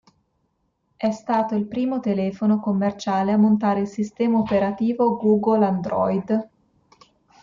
[0.97, 6.49] È stato il primo telefono commerciale a montare il sistema operativo Google Android.